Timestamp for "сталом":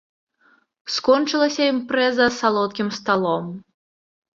3.01-3.43